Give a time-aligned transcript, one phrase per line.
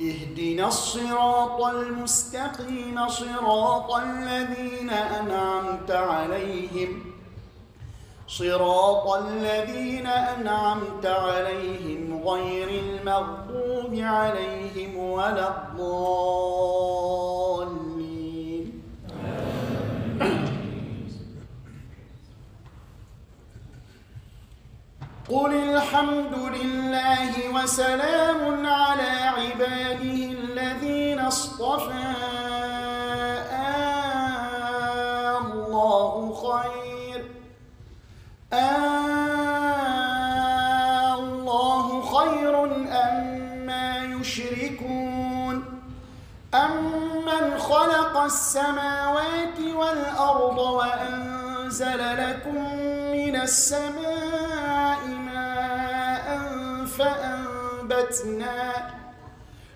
[0.00, 7.02] اهدنا الصراط المستقيم صراط الذين أنعمت عليهم.
[8.28, 16.02] صراط الذين أنعمت عليهم غير المغضوب عليهم ولا الضالين.
[25.28, 29.21] قل الحمد لله وسلام على
[29.62, 31.92] عباده الذين اصطفى
[35.52, 37.20] الله خير.
[41.32, 45.56] الله خير أما يشركون.
[46.54, 52.56] أمن خلق السماوات والأرض وأنزل لكم
[53.12, 56.26] من السماء ماء
[56.86, 58.62] فأنبتنا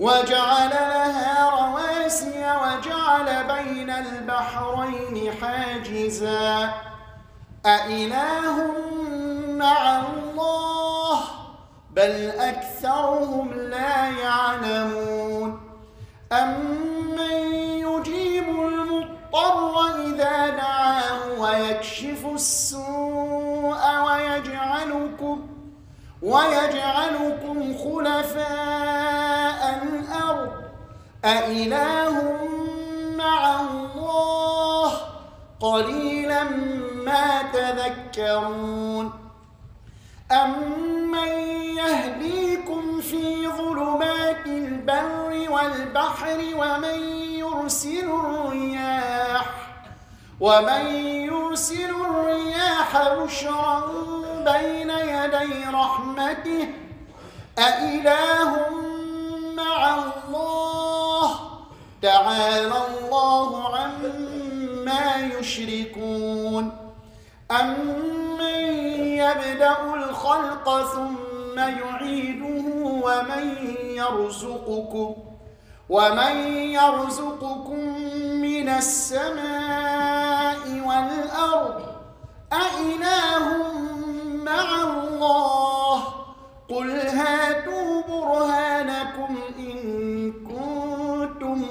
[0.00, 6.70] وجعل لها رواسي وجعل بين البحرين حاجزا.
[7.66, 8.56] أإله
[9.48, 11.20] مع الله
[11.90, 15.60] بل أكثرهم لا يعلمون.
[16.32, 17.54] أمن
[17.86, 25.46] يجيب المضطر إذا دعاه ويكشف السوء ويجعلكم
[26.22, 29.60] ويجعلكم خلفاء
[31.24, 32.38] أإله
[33.16, 34.92] مع الله
[35.60, 36.44] قليلا
[37.04, 39.12] ما تذكرون
[40.32, 41.28] أمن
[41.76, 47.00] يهديكم في ظلمات البر والبحر ومن
[47.38, 49.46] يرسل الرياح
[50.40, 53.84] ومن يرسل الرياح بشرا
[54.44, 56.68] بين يدي رحمته
[57.58, 58.56] أإله
[59.60, 61.30] مع الله.
[62.02, 65.04] تعالى الله عما
[65.38, 66.64] يشركون.
[67.50, 68.58] أمن
[69.22, 72.64] يبدأ الخلق ثم يعيده
[73.04, 73.44] ومن
[73.82, 75.14] يرزقكم
[75.88, 76.36] ومن
[76.78, 77.80] يرزقكم
[78.46, 81.78] من السماء والأرض.
[82.52, 83.44] أإله
[84.24, 85.96] مع الله؟
[86.70, 88.69] قل هاتوا برهانكم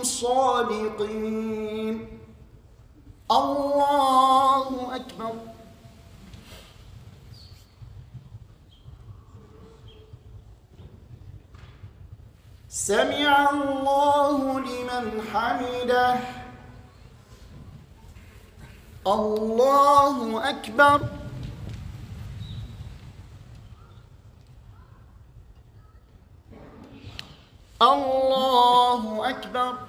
[0.09, 2.07] كنتم صادقين
[3.31, 5.33] الله أكبر.
[12.69, 16.19] سمع الله لمن حمده.
[19.07, 20.99] الله أكبر.
[27.81, 29.88] الله أكبر.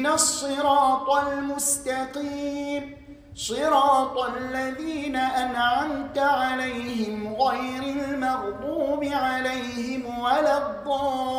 [0.00, 2.96] اهدنا الصراط المستقيم.
[3.34, 11.30] صراط الذين أنعمت عليهم غير المغضوب عليهم ولا الضالين.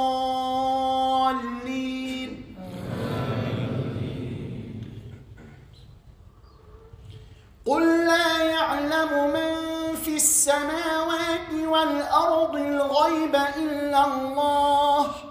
[7.66, 9.54] قل لا يعلم من
[9.96, 11.50] في السماوات
[11.84, 15.31] الأرض الغيب إلا الله.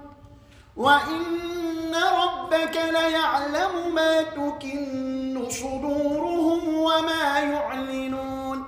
[0.81, 8.63] وإن ربك ليعلم ما تكن صدورهم وما يعلنون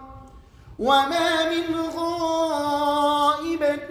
[0.79, 3.87] وما من غائبة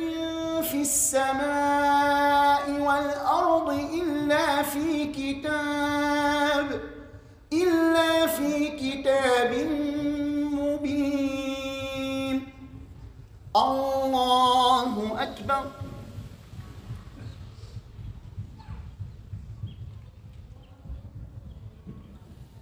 [0.63, 6.81] في السماء والأرض إلا في كتاب
[7.53, 9.55] إلا في كتاب
[10.55, 12.37] مبين
[13.57, 15.65] الله أكبر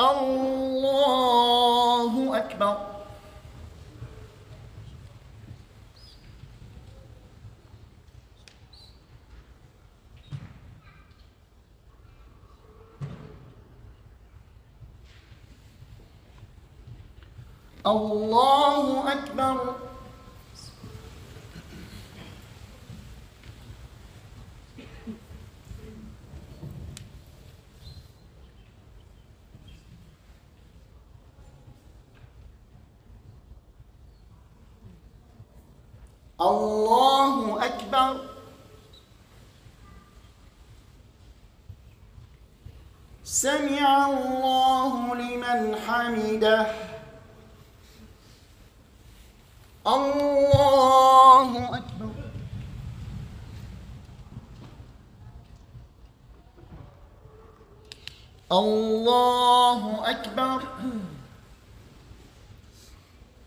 [0.00, 1.32] الله
[2.38, 2.96] أكبر.
[17.86, 19.74] الله أكبر
[36.40, 38.20] الله أكبر
[43.24, 45.14] سمع الله
[45.56, 46.66] لمن حمده
[49.86, 52.10] الله أكبر.
[58.52, 60.60] الله أكبر.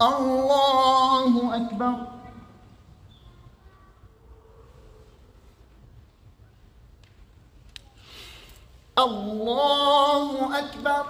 [0.02, 2.20] الله أكبر.
[9.00, 11.06] الله أكبر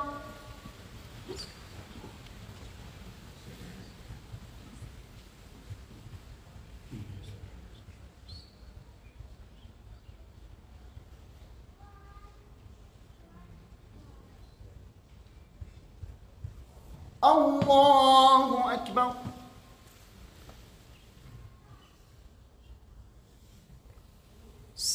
[17.24, 19.14] الله أكبر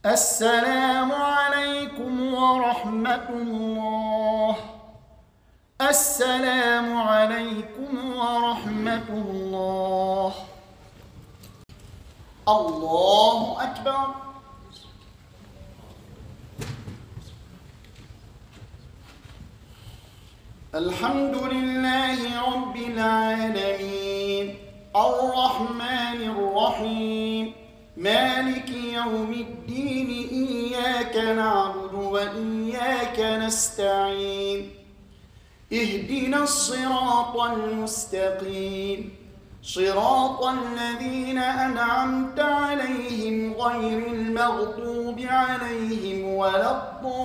[0.05, 4.55] السلام عليكم ورحمة الله.
[5.81, 10.33] السلام عليكم ورحمة الله.
[12.47, 14.07] الله أكبر.
[20.75, 22.19] الحمد لله
[22.55, 24.57] رب العالمين.
[24.95, 27.68] الرحمن الرحيم.
[27.99, 34.71] مالك يوم الدين إياك نعبد وإياك نستعين.
[35.73, 39.15] اهدنا الصراط المستقيم.
[39.63, 47.19] صراط الذين أنعمت عليهم غير المغضوب عليهم ولا الضالين.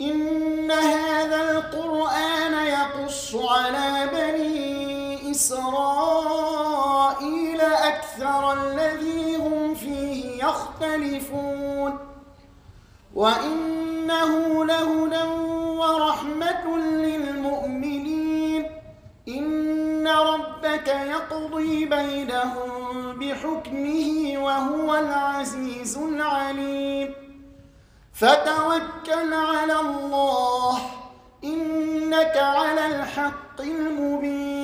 [0.00, 2.33] إن هذا القرآن
[5.34, 6.40] إسرائيل
[7.60, 11.98] أكثر الذي هم فيه يختلفون
[13.14, 15.22] وإنه لهدى
[15.78, 18.66] ورحمة للمؤمنين
[19.28, 27.14] إن ربك يقضي بينهم بحكمه وهو العزيز العليم
[28.12, 30.78] فتوكل على الله
[31.44, 34.63] إنك على الحق المبين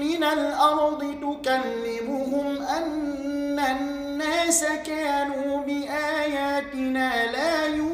[0.00, 7.93] من الأرض تكلمهم أن الناس كانوا بآياتنا لا يوقنون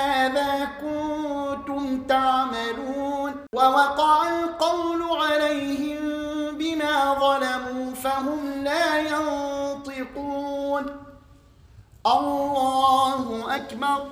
[0.00, 6.00] ماذا كنتم تعملون؟ ووقع القول عليهم
[6.58, 10.84] بما ظلموا فهم لا ينطقون.
[12.06, 14.06] الله أكبر.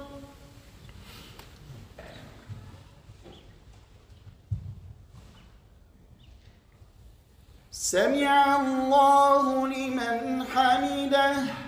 [7.70, 11.67] سمع الله لمن حمده.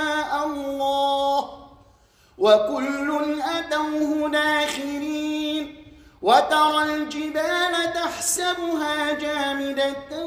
[2.41, 5.75] وكل أتوه داخرين
[6.21, 10.25] وترى الجبال تحسبها جامدة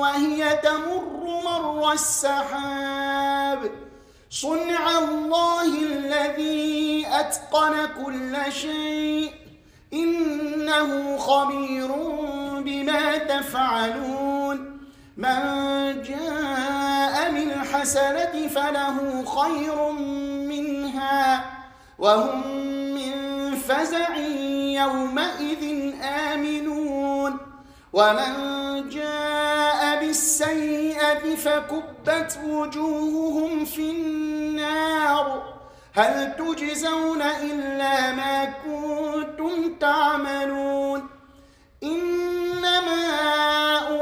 [0.00, 3.70] وهي تمر مر السحاب.
[4.30, 7.74] صنع الله الذي أتقن
[8.04, 9.30] كل شيء.
[9.92, 11.88] إنه خبير
[12.60, 14.76] بما تفعلون.
[15.16, 19.92] من جاء بالحسنة فله خير
[20.96, 21.44] منها
[21.98, 22.46] وهم
[22.94, 23.14] من
[23.56, 24.16] فزع
[24.80, 27.38] يومئذ آمنون.
[27.92, 28.32] ومن
[28.88, 35.42] جاء بالسيئة فكبت وجوههم في النار.
[35.94, 41.08] هل تجزون إلا ما كنتم تعملون؟
[41.82, 43.02] إنما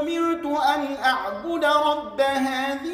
[0.01, 2.94] أمرت أن أعبد رب هذه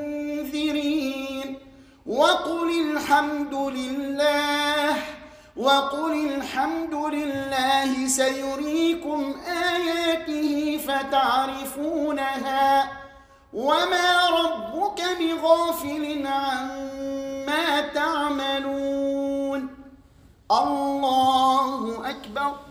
[2.05, 4.95] وقل الحمد لله
[5.57, 12.21] وقل الحمد لله سيريكم آياته فتعرفونها
[13.53, 19.69] وما ربك بغافل عما تعملون.
[20.51, 22.70] الله أكبر.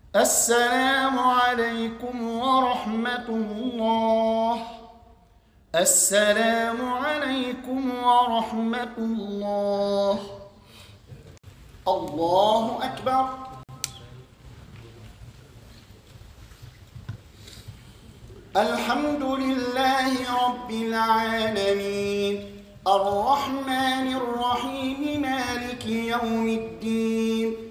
[0.15, 4.57] السلام عليكم ورحمة الله.
[5.75, 10.19] السلام عليكم ورحمة الله.
[11.87, 13.25] الله أكبر.
[18.57, 20.11] الحمد لله
[20.47, 22.35] رب العالمين.
[22.87, 27.70] الرحمن الرحيم مالك يوم الدين.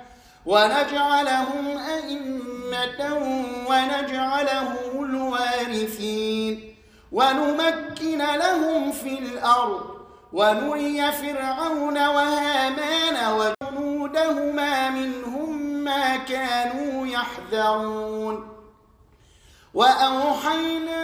[0.45, 2.99] ونجعلهم أئمة
[3.69, 6.75] ونجعلهم الوارثين.
[7.11, 9.85] ونمكن لهم في الأرض
[10.33, 18.47] ونري فرعون وهامان وجنودهما منهم ما كانوا يحذرون.
[19.73, 21.03] وأوحينا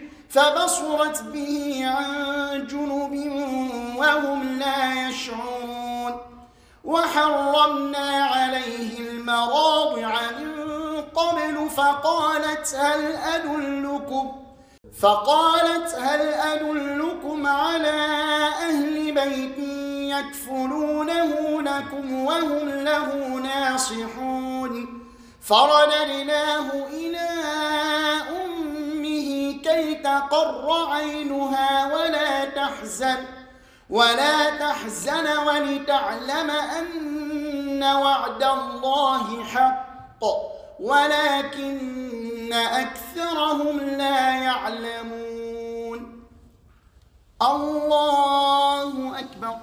[0.31, 3.13] فبصرت به عن جنب
[3.97, 6.13] وهم لا يشعرون
[6.83, 10.61] وحرمنا عليه المراضع من
[11.01, 14.31] قبل فقالت هل أدلكم
[14.99, 18.07] فقالت هل أدلكم على
[18.69, 19.57] أهل بيت
[20.17, 25.01] يكفلونه لكم وهم له ناصحون
[25.41, 27.27] فرددناه إلى
[29.63, 33.25] كي تقر عينها ولا تحزن
[33.89, 40.23] ولا تحزن ولتعلم أن وعد الله حق
[40.79, 46.23] ولكن أكثرهم لا يعلمون.
[47.41, 49.55] الله أكبر.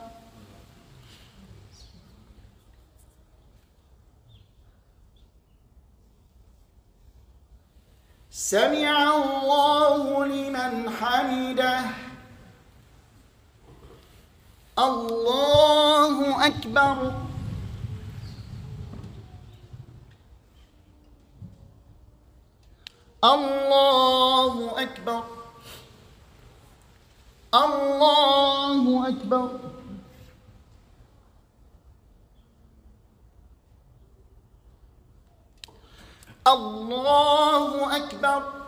[8.30, 9.77] سمع الله
[11.00, 11.80] حمده
[14.78, 17.14] الله أكبر.
[23.24, 25.22] الله أكبر.
[27.54, 29.50] الله أكبر.
[36.46, 38.67] الله أكبر.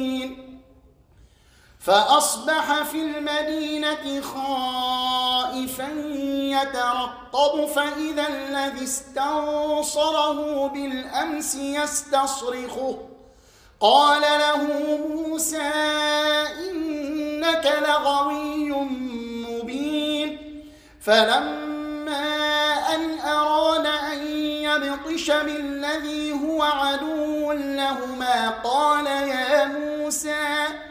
[1.85, 5.89] فأصبح في المدينة خائفا
[6.27, 12.97] يترقب فإذا الذي استنصره بالأمس يستصرخه.
[13.79, 14.63] قال له
[15.07, 15.71] موسى
[16.69, 18.71] إنك لغوي
[19.49, 20.37] مبين.
[21.01, 22.41] فلما
[22.95, 30.90] أن أراد أن يبطش بالذي هو عدو لهما قال يا موسى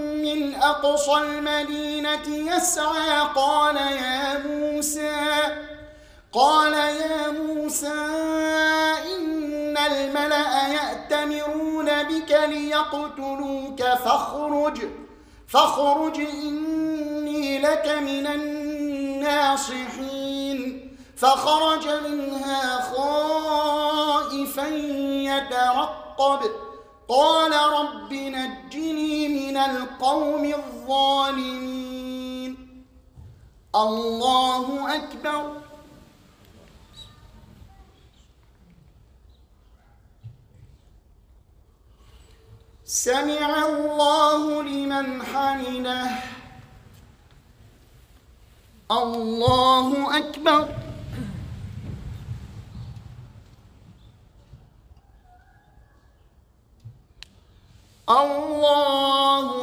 [0.51, 5.41] من أقصى المدينة يسعى قال يا موسى
[6.33, 7.87] قال يا موسى
[9.17, 14.77] إن الملأ يأتمرون بك ليقتلوك فاخرج
[15.47, 19.81] فاخرج إني لك من الناصحين.
[21.17, 24.67] فخرج منها خائفا
[25.27, 26.39] يترقب
[27.09, 29.20] قال رب نجني
[29.51, 32.55] من القوم الظالمين.
[33.75, 35.61] الله أكبر.
[42.85, 46.11] سمع الله لمن حمده.
[48.91, 50.67] الله أكبر.
[58.09, 59.20] الله